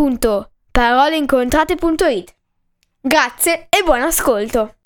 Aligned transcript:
www.paroleincontrate.it. 0.00 2.34
Grazie 3.02 3.66
e 3.68 3.82
buon 3.82 4.00
ascolto! 4.00 4.76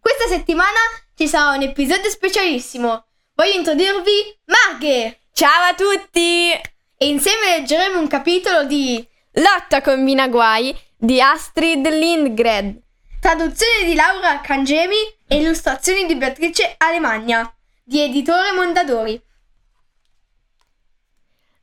Questa 0.00 0.26
settimana 0.26 0.80
ci 1.14 1.28
sarà 1.28 1.54
un 1.56 1.62
episodio 1.62 2.10
specialissimo. 2.10 3.06
Voglio 3.34 3.52
introdurvi 3.52 4.40
Marghe! 4.46 5.20
Ciao 5.32 5.68
a 5.70 5.74
tutti! 5.74 6.50
E 6.50 7.06
insieme 7.06 7.58
leggeremo 7.58 8.00
un 8.00 8.08
capitolo 8.08 8.64
di 8.64 9.06
Lotta 9.34 9.82
combina 9.82 10.26
guai 10.28 10.76
di 10.96 11.20
Astrid 11.20 11.86
Lindgren. 11.88 12.82
Traduzione 13.20 13.84
di 13.84 13.94
Laura 13.94 14.40
Cangemi 14.40 14.96
e 15.28 15.36
illustrazioni 15.36 16.06
di 16.06 16.16
Beatrice 16.16 16.74
Alemagna 16.76 17.48
di 17.82 18.00
Editore 18.00 18.50
Mondadori. 18.52 19.23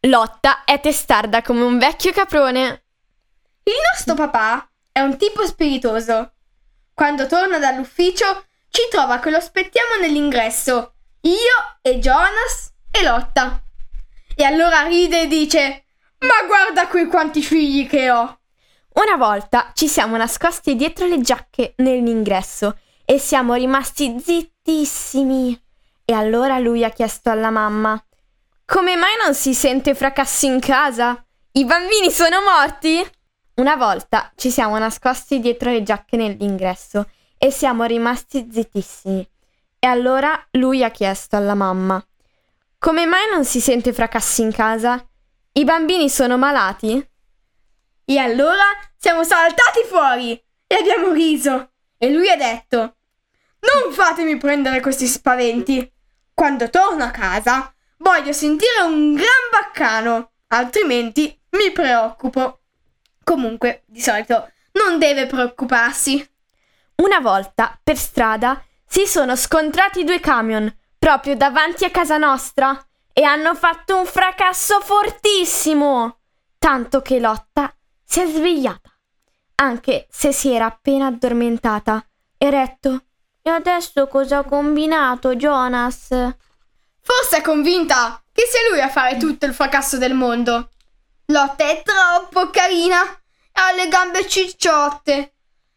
Lotta 0.06 0.64
è 0.64 0.80
testarda 0.80 1.44
come 1.44 1.62
un 1.62 1.78
vecchio 1.78 2.12
caprone. 2.12 2.84
Il 3.62 3.74
nostro 3.94 4.16
papà 4.16 4.68
è 4.92 5.00
un 5.00 5.16
tipo 5.16 5.46
spiritoso. 5.46 6.32
Quando 6.92 7.28
torna 7.28 7.60
dall'ufficio 7.60 8.46
ci 8.72 8.82
trova 8.90 9.20
che 9.20 9.30
lo 9.30 9.38
aspettiamo 9.38 9.98
nell'ingresso, 10.02 10.94
io 11.22 11.78
e 11.84 12.00
Jonas 12.00 12.74
e 12.90 13.04
Lotta. 13.04 13.62
E 14.36 14.44
allora 14.44 14.82
ride 14.88 15.22
e 15.22 15.28
dice: 15.28 15.86
Ma 16.22 16.48
guarda 16.48 16.88
qui 16.88 17.06
quanti 17.06 17.44
figli 17.44 17.88
che 17.88 18.10
ho! 18.10 18.40
Una 18.94 19.18
volta 19.18 19.72
ci 19.76 19.88
siamo 19.88 20.18
nascosti 20.18 20.76
dietro 20.76 21.06
le 21.06 21.22
giacche 21.22 21.76
nell'ingresso 21.78 22.80
e 23.06 23.20
siamo 23.20 23.54
rimasti 23.54 24.20
zittissimi. 24.20 25.64
E 26.04 26.14
allora 26.14 26.58
lui 26.58 26.84
ha 26.84 26.90
chiesto 26.90 27.30
alla 27.30 27.52
mamma: 27.52 28.04
come 28.72 28.96
mai 28.96 29.18
non 29.22 29.36
si 29.36 29.54
sente 29.54 29.94
fracassi 29.94 30.46
in 30.46 30.62
casa? 30.62 31.22
I 31.52 31.66
bambini 31.66 32.10
sono 32.10 32.40
morti? 32.42 33.06
Una 33.56 33.76
volta 33.76 34.32
ci 34.38 34.50
siamo 34.50 34.78
nascosti 34.78 35.42
dietro 35.42 35.72
le 35.72 35.84
giacche 35.84 36.16
nell'ingresso 36.16 37.10
e 37.38 37.52
siamo 37.52 37.84
rimasti 37.84 38.48
zittissimi. 38.50 39.30
E 39.78 39.88
allora 39.88 40.48
lui 40.52 40.86
ha 40.86 40.90
chiesto 40.90 41.36
alla 41.36 41.54
mamma: 41.54 42.02
Come 42.78 43.06
mai 43.06 43.30
non 43.30 43.44
si 43.44 43.60
sente 43.60 43.92
fracassi 43.92 44.42
in 44.42 44.54
casa? 44.54 45.06
I 45.52 45.66
bambini 45.66 46.10
sono 46.10 46.38
malati? 46.38 47.10
E 48.06 48.18
allora 48.18 48.64
siamo 48.96 49.26
saltati 49.26 49.82
fuori 49.86 50.32
e 50.66 50.76
abbiamo 50.76 51.12
riso. 51.12 51.72
E 51.98 52.10
lui 52.10 52.30
ha 52.30 52.38
detto: 52.38 52.78
Non 53.60 53.92
fatemi 53.92 54.38
prendere 54.38 54.80
questi 54.80 55.08
spaventi. 55.08 55.92
Quando 56.34 56.70
torno 56.70 57.04
a 57.04 57.12
casa 57.12 57.76
Voglio 58.02 58.34
sentire 58.34 58.82
un 58.84 59.14
gran 59.14 59.28
baccano, 59.52 60.32
altrimenti 60.48 61.40
mi 61.52 61.72
preoccupo. 61.72 62.62
Comunque, 63.24 63.84
di 63.86 64.02
solito 64.02 64.52
non 64.72 64.98
deve 64.98 65.28
preoccuparsi. 65.28 66.28
Una 66.96 67.20
volta, 67.20 67.80
per 67.82 67.98
strada, 67.98 68.60
si 68.88 69.06
sono 69.06 69.36
scontrati 69.36 70.04
due 70.04 70.20
camion 70.20 70.76
proprio 70.98 71.36
davanti 71.36 71.86
a 71.86 71.92
casa 71.92 72.18
nostra 72.18 72.76
e 73.14 73.22
hanno 73.22 73.54
fatto 73.54 74.00
un 74.00 74.06
fracasso 74.08 74.82
fortissimo, 74.82 76.22
tanto 76.58 77.04
che 77.04 77.20
Lotta 77.20 77.72
si 78.04 78.20
è 78.20 78.26
svegliata, 78.26 78.90
anche 79.56 80.08
se 80.10 80.32
si 80.32 80.50
era 80.52 80.66
appena 80.66 81.06
addormentata, 81.06 82.04
e 82.36 82.48
ha 82.48 82.50
detto: 82.50 83.04
E 83.44 83.50
adesso 83.52 84.08
cosa 84.08 84.40
ha 84.40 84.44
combinato 84.44 85.36
Jonas? 85.36 86.10
Forse 87.14 87.38
è 87.38 87.42
convinta 87.42 88.24
che 88.32 88.44
sia 88.50 88.70
lui 88.70 88.80
a 88.80 88.88
fare 88.88 89.18
tutto 89.18 89.46
il 89.46 89.54
fracasso 89.54 89.98
del 89.98 90.14
mondo. 90.14 90.70
Lotta 91.26 91.70
è 91.70 91.84
troppo 91.84 92.50
carina, 92.50 93.02
ha 93.02 93.72
le 93.74 93.90
gambe 93.90 94.26
cicciotte. 94.26 95.34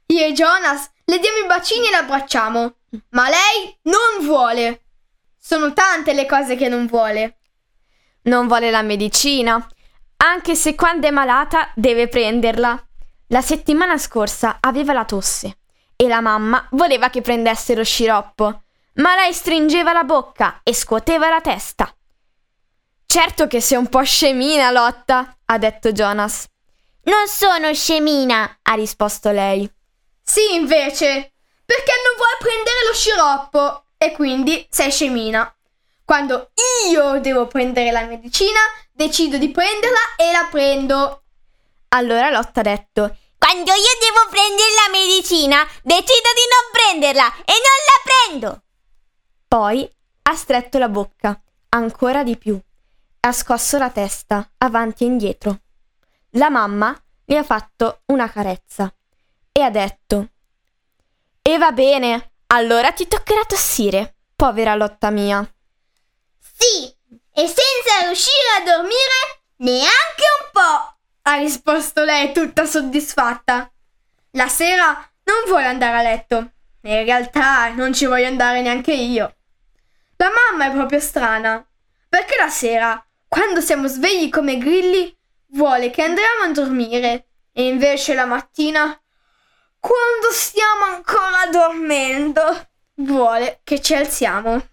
Io 0.07 0.25
e 0.25 0.33
Jonas 0.33 0.89
le 1.05 1.19
diamo 1.19 1.39
i 1.39 1.47
bacini 1.47 1.89
e 1.89 1.91
l'abbracciamo, 1.91 2.75
ma 3.11 3.29
lei 3.29 3.77
non 3.83 4.25
vuole. 4.25 4.85
Sono 5.37 5.73
tante 5.73 6.13
le 6.13 6.25
cose 6.25 6.55
che 6.55 6.69
non 6.69 6.87
vuole. 6.87 7.39
Non 8.23 8.47
vuole 8.47 8.71
la 8.71 8.83
medicina, 8.83 9.67
anche 10.19 10.55
se 10.55 10.77
quando 10.77 11.09
è 11.09 11.11
malata 11.11 11.73
deve 11.75 12.07
prenderla. 12.07 12.81
La 13.29 13.43
settimana 13.43 13.99
scorsa 13.99 14.59
aveva 14.61 14.93
la 14.93 15.05
tosse 15.05 15.59
e 15.97 16.07
la 16.07 16.21
mamma 16.21 16.65
voleva 16.71 17.11
che 17.11 17.23
prendesse 17.23 17.75
lo 17.75 17.83
sciroppo 17.83 18.64
ma 18.95 19.15
lei 19.15 19.33
stringeva 19.33 19.93
la 19.93 20.05
bocca 20.05 20.61
e 20.63 20.75
scuoteva 20.75 21.29
la 21.29 21.41
testa. 21.41 21.95
Certo 23.07 23.47
che 23.47 23.61
sei 23.61 23.79
un 23.79 23.89
po' 23.89 24.03
scemina, 24.03 24.71
Lotta, 24.71 25.39
ha 25.45 25.59
detto 25.59 25.93
Jonas. 25.93 26.47
Non 27.05 27.29
sono 27.29 27.73
scemina, 27.73 28.59
ha 28.63 28.75
risposto 28.75 29.31
lei. 29.31 29.71
Sì, 30.23 30.55
invece, 30.55 31.33
perché 31.65 31.93
non 32.03 32.17
vuoi 32.17 32.37
prendere 32.39 32.77
lo 32.87 32.95
sciroppo 32.95 33.85
e 33.99 34.13
quindi 34.13 34.67
sei 34.71 34.91
scemina. 34.91 35.55
Quando 36.05 36.51
io 36.91 37.21
devo 37.21 37.47
prendere 37.47 37.91
la 37.91 38.05
medicina, 38.05 38.61
decido 38.93 39.37
di 39.39 39.51
prenderla 39.51 40.17
e 40.17 40.33
la 40.33 40.49
prendo. 40.51 41.23
Allora 41.89 42.31
Lotta 42.31 42.61
ha 42.61 42.63
detto: 42.63 43.17
Quando 43.39 43.73
io 43.73 43.95
devo 44.01 44.29
prendere 44.29 44.71
la 44.85 44.91
medicina, 44.91 45.67
decido 45.83 46.29
di 46.35 46.47
non 46.51 46.71
prenderla 46.73 47.35
e 47.45 47.53
non 47.53 47.79
la 47.87 48.03
prendo. 48.29 48.64
Poi 49.55 49.89
ha 50.23 50.35
stretto 50.35 50.79
la 50.79 50.89
bocca, 50.89 51.41
ancora 51.69 52.25
di 52.25 52.37
più, 52.37 52.61
ha 53.21 53.31
scosso 53.31 53.79
la 53.79 53.89
testa 53.89 54.51
avanti 54.59 55.05
e 55.05 55.07
indietro. 55.07 55.61
La 56.31 56.51
mamma 56.51 56.93
le 57.27 57.37
ha 57.37 57.45
fatto 57.45 58.01
una 58.07 58.29
carezza 58.29 58.93
e 59.53 59.63
ha 59.63 59.71
detto 59.71 60.31
E 61.41 61.57
va 61.57 61.71
bene, 61.71 62.33
allora 62.47 62.91
ti 62.91 63.07
toccherà 63.07 63.45
tossire, 63.45 64.17
povera 64.35 64.75
lotta 64.75 65.11
mia. 65.11 65.49
Sì, 66.41 66.93
e 67.33 67.47
senza 67.47 68.07
riuscire 68.07 68.57
a 68.59 68.65
dormire 68.65 69.45
neanche 69.59 70.25
un 70.43 70.51
po', 70.51 70.97
ha 71.23 71.37
risposto 71.37 72.03
lei 72.03 72.33
tutta 72.33 72.67
soddisfatta. 72.67 73.71
La 74.33 74.49
sera 74.49 74.87
non 75.23 75.45
vuole 75.47 75.67
andare 75.67 75.97
a 75.97 76.03
letto. 76.03 76.37
In 76.81 77.05
realtà 77.05 77.69
non 77.69 77.95
ci 77.95 78.07
voglio 78.07 78.27
andare 78.27 78.61
neanche 78.61 78.93
io. 78.93 79.33
La 80.25 80.31
mamma 80.31 80.71
è 80.71 80.75
proprio 80.75 81.01
strana, 81.01 81.63
perché 82.09 82.37
la 82.39 82.49
sera, 82.49 83.07
quando 83.29 83.61
siamo 83.61 83.89
svegli 83.89 84.31
come 84.31 84.57
grilli, 84.57 85.15
vuole 85.49 85.91
che 85.91 86.01
andiamo 86.01 86.45
a 86.45 86.51
dormire 86.51 87.27
e 87.53 87.67
invece 87.67 88.15
la 88.15 88.25
mattina, 88.25 88.85
quando 89.79 90.31
stiamo 90.31 90.85
ancora 90.87 91.45
dormendo, 91.53 92.69
vuole 92.95 93.61
che 93.65 93.83
ci 93.83 93.95
alziamo. 93.95 94.67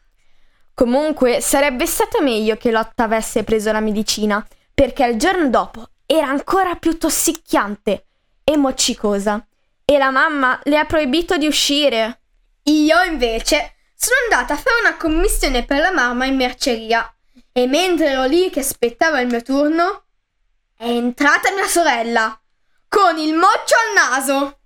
Comunque 0.73 1.41
sarebbe 1.41 1.85
stato 1.85 2.21
meglio 2.21 2.55
che 2.55 2.71
Lotta 2.71 3.03
avesse 3.03 3.43
preso 3.43 3.73
la 3.73 3.81
medicina, 3.81 4.47
perché 4.73 5.03
il 5.03 5.17
giorno 5.17 5.49
dopo 5.49 5.89
era 6.05 6.29
ancora 6.29 6.75
più 6.75 6.97
tossicchiante 6.97 8.05
e 8.45 8.55
moccicosa 8.55 9.45
e 9.83 9.97
la 9.97 10.11
mamma 10.11 10.57
le 10.63 10.77
ha 10.77 10.85
proibito 10.85 11.35
di 11.35 11.47
uscire. 11.47 12.21
Io 12.63 13.03
invece 13.03 13.75
sono 14.03 14.15
andata 14.23 14.55
a 14.55 14.57
fare 14.57 14.79
una 14.79 14.97
commissione 14.97 15.63
per 15.63 15.79
la 15.79 15.91
mamma 15.91 16.25
in 16.25 16.35
merceria 16.35 17.13
e 17.51 17.67
mentre 17.67 18.07
ero 18.07 18.25
lì 18.25 18.49
che 18.49 18.61
aspettavo 18.61 19.19
il 19.19 19.27
mio 19.27 19.43
turno, 19.43 20.05
è 20.75 20.87
entrata 20.87 21.51
mia 21.51 21.67
sorella 21.67 22.35
con 22.87 23.19
il 23.19 23.35
moccio 23.35 23.75
al 23.75 24.09
naso. 24.09 24.59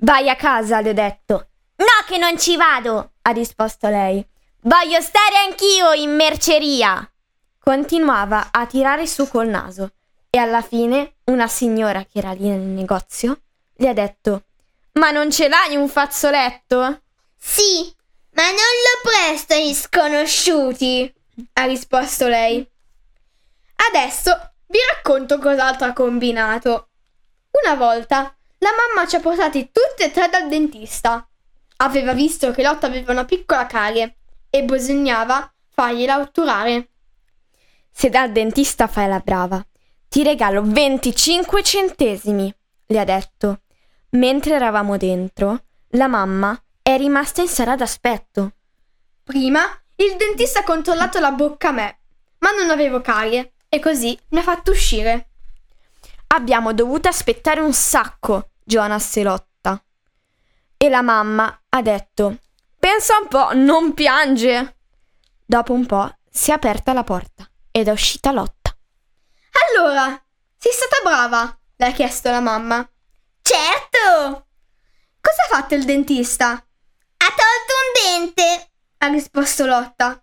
Vai 0.00 0.28
a 0.28 0.36
casa, 0.36 0.82
le 0.82 0.90
ho 0.90 0.92
detto. 0.92 1.48
No, 1.76 2.04
che 2.06 2.18
non 2.18 2.38
ci 2.38 2.58
vado, 2.58 3.12
ha 3.22 3.30
risposto 3.30 3.88
lei. 3.88 4.22
Voglio 4.60 5.00
stare 5.00 5.36
anch'io 5.48 5.92
in 5.92 6.14
merceria. 6.14 7.10
Continuava 7.58 8.48
a 8.50 8.66
tirare 8.66 9.06
su 9.06 9.26
col 9.26 9.48
naso 9.48 9.92
e 10.28 10.36
alla 10.36 10.60
fine 10.60 11.14
una 11.24 11.48
signora 11.48 12.04
che 12.04 12.18
era 12.18 12.32
lì 12.32 12.48
nel 12.48 12.60
negozio 12.60 13.40
le 13.76 13.88
ha 13.88 13.94
detto: 13.94 14.42
Ma 14.92 15.10
non 15.12 15.30
ce 15.30 15.48
l'hai 15.48 15.76
un 15.76 15.88
fazzoletto? 15.88 17.00
Sì, 17.38 17.92
ma 18.30 18.44
non 18.44 18.54
lo 18.54 19.10
presto 19.10 19.54
agli 19.54 19.74
sconosciuti. 19.74 21.14
ha 21.52 21.64
risposto 21.64 22.28
lei. 22.28 22.66
Adesso 23.90 24.52
vi 24.66 24.78
racconto 24.92 25.38
cos'altro 25.38 25.86
ha 25.86 25.92
combinato. 25.92 26.88
Una 27.62 27.74
volta 27.74 28.34
la 28.58 28.70
mamma 28.70 29.06
ci 29.06 29.16
ha 29.16 29.20
portati 29.20 29.70
tutti 29.70 30.02
e 30.02 30.10
tre 30.10 30.28
dal 30.28 30.48
dentista. 30.48 31.26
Aveva 31.78 32.14
visto 32.14 32.50
che 32.52 32.62
Lotta 32.62 32.86
aveva 32.86 33.12
una 33.12 33.24
piccola 33.24 33.66
carie 33.66 34.16
e 34.48 34.64
bisognava 34.64 35.52
fargliela 35.68 36.18
otturare. 36.18 36.88
Se 37.90 38.08
dal 38.08 38.32
dentista 38.32 38.86
fai 38.86 39.08
la 39.08 39.20
brava, 39.20 39.64
ti 40.08 40.22
regalo 40.22 40.62
25 40.62 41.62
centesimi, 41.62 42.54
le 42.86 42.98
ha 42.98 43.04
detto. 43.04 43.60
Mentre 44.10 44.54
eravamo 44.54 44.96
dentro, 44.96 45.64
la 45.90 46.06
mamma 46.06 46.58
è 46.86 46.96
rimasta 46.96 47.42
in 47.42 47.48
sala 47.48 47.74
d'aspetto. 47.74 48.52
Prima 49.24 49.60
il 49.96 50.14
dentista 50.16 50.60
ha 50.60 50.62
controllato 50.62 51.18
la 51.18 51.32
bocca 51.32 51.70
a 51.70 51.72
me, 51.72 51.98
ma 52.38 52.52
non 52.52 52.70
avevo 52.70 53.00
carie 53.00 53.54
e 53.68 53.80
così 53.80 54.16
mi 54.28 54.38
ha 54.38 54.42
fatto 54.42 54.70
uscire. 54.70 55.30
Abbiamo 56.28 56.72
dovuto 56.72 57.08
aspettare 57.08 57.58
un 57.58 57.72
sacco, 57.72 58.50
Jonas 58.62 59.16
e 59.16 59.24
Lotta. 59.24 59.82
E 60.76 60.88
la 60.88 61.02
mamma 61.02 61.60
ha 61.70 61.82
detto: 61.82 62.38
Pensa 62.78 63.18
un 63.18 63.26
po', 63.26 63.52
non 63.54 63.92
piange. 63.92 64.76
Dopo 65.44 65.72
un 65.72 65.86
po' 65.86 66.18
si 66.30 66.52
è 66.52 66.54
aperta 66.54 66.92
la 66.92 67.02
porta 67.02 67.50
ed 67.72 67.88
è 67.88 67.90
uscita 67.90 68.30
Lotta. 68.30 68.76
Allora, 69.74 70.04
sei 70.56 70.72
stata 70.72 71.02
brava? 71.02 71.58
le 71.78 71.86
ha 71.86 71.90
chiesto 71.90 72.30
la 72.30 72.40
mamma. 72.40 72.88
Certo! 73.42 74.46
Cosa 75.20 75.42
ha 75.42 75.56
fatto 75.56 75.74
il 75.74 75.84
dentista? 75.84 76.65
Ha 77.26 77.28
tolto 77.28 77.72
un 77.82 78.28
dente. 78.30 78.70
ha 78.98 79.08
risposto 79.08 79.66
Lotta. 79.66 80.22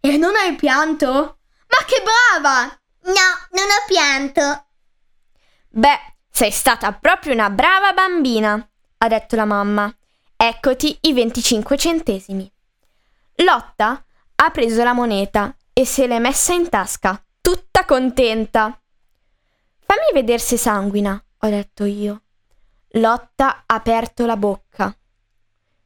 E 0.00 0.16
non 0.16 0.36
hai 0.36 0.54
pianto? 0.54 1.08
Ma 1.66 1.84
che 1.84 2.00
brava! 2.00 2.66
No, 3.06 3.12
non 3.50 3.64
ho 3.64 3.84
pianto. 3.88 4.66
Beh, 5.70 6.14
sei 6.30 6.52
stata 6.52 6.92
proprio 6.92 7.32
una 7.32 7.50
brava 7.50 7.92
bambina, 7.92 8.70
ha 8.98 9.08
detto 9.08 9.34
la 9.34 9.44
mamma. 9.44 9.92
Eccoti 10.36 10.96
i 11.00 11.12
25 11.12 11.76
centesimi. 11.76 12.48
Lotta 13.36 14.04
ha 14.36 14.50
preso 14.50 14.84
la 14.84 14.92
moneta 14.92 15.56
e 15.72 15.84
se 15.84 16.06
l'è 16.06 16.20
messa 16.20 16.52
in 16.52 16.68
tasca, 16.68 17.20
tutta 17.40 17.84
contenta. 17.84 18.80
Fammi 19.80 20.12
vedere 20.12 20.38
se 20.38 20.56
sanguina, 20.56 21.20
ho 21.38 21.48
detto 21.48 21.84
io. 21.84 22.22
Lotta 22.90 23.64
ha 23.66 23.74
aperto 23.74 24.24
la 24.24 24.36
bocca. 24.36 24.96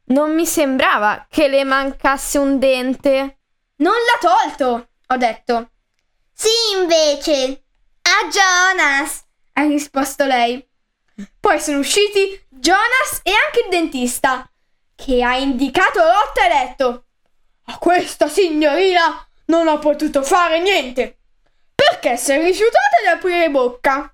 Non 0.09 0.33
mi 0.33 0.45
sembrava 0.45 1.27
che 1.29 1.47
le 1.47 1.63
mancasse 1.63 2.39
un 2.39 2.57
dente. 2.57 3.39
Non 3.77 3.93
l'ha 3.93 4.19
tolto, 4.19 4.89
ho 5.05 5.17
detto. 5.17 5.69
Sì, 6.33 6.79
invece. 6.79 7.63
A 8.01 8.27
Jonas. 8.27 9.23
ha 9.53 9.63
risposto 9.63 10.25
lei. 10.25 10.67
Poi 11.39 11.59
sono 11.59 11.79
usciti 11.79 12.43
Jonas 12.49 13.19
e 13.23 13.31
anche 13.31 13.61
il 13.65 13.69
dentista, 13.69 14.49
che 14.95 15.21
ha 15.21 15.35
indicato 15.37 15.99
Lotta 15.99 16.43
e 16.43 16.51
ha 16.51 16.65
detto: 16.65 17.05
A 17.65 17.77
questa 17.77 18.27
signorina 18.27 19.27
non 19.45 19.67
ho 19.67 19.77
potuto 19.77 20.23
fare 20.23 20.59
niente, 20.59 21.19
perché 21.75 22.17
si 22.17 22.31
è 22.31 22.41
rifiutata 22.41 22.97
di 23.03 23.07
aprire 23.09 23.49
bocca. 23.51 24.11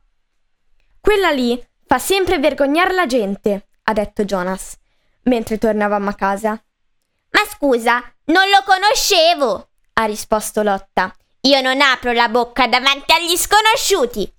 Quella 1.00 1.30
lì 1.30 1.64
fa 1.86 2.00
sempre 2.00 2.40
vergognare 2.40 2.94
la 2.94 3.06
gente, 3.06 3.68
ha 3.84 3.94
detto 3.94 4.26
Jonas, 4.26 4.76
mentre 5.26 5.58
tornavamo 5.58 6.10
a 6.10 6.16
casa. 6.16 6.50
Ma 6.50 7.42
scusa, 7.50 8.04
non 8.26 8.50
lo 8.50 8.64
conoscevo. 8.66 9.70
Ha 9.94 10.06
risposto 10.06 10.64
Lotta. 10.64 11.14
Io 11.42 11.62
non 11.62 11.80
apro 11.82 12.12
la 12.12 12.30
bocca 12.30 12.68
davanti 12.68 13.14
agli 13.14 13.38
sconosciuti. 13.38 14.32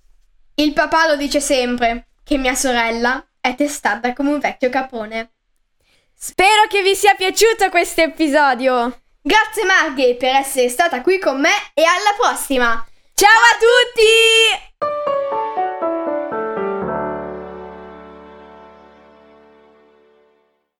Il 0.55 0.73
papà 0.73 1.07
lo 1.07 1.15
dice 1.15 1.39
sempre 1.39 2.07
che 2.23 2.37
mia 2.37 2.55
sorella 2.55 3.25
è 3.39 3.55
testata 3.55 4.13
come 4.13 4.33
un 4.33 4.39
vecchio 4.39 4.69
capone. 4.69 5.31
Spero 6.13 6.67
che 6.67 6.81
vi 6.81 6.95
sia 6.95 7.13
piaciuto 7.13 7.69
questo 7.69 8.01
episodio. 8.01 9.01
Grazie 9.21 9.65
Marghe 9.65 10.15
per 10.15 10.35
essere 10.35 10.67
stata 10.67 11.01
qui 11.01 11.19
con 11.19 11.39
me 11.39 11.53
e 11.73 11.83
alla 11.83 12.15
prossima! 12.17 12.85
Ciao 13.13 13.29
a 13.29 13.57
tutti! 13.57 14.96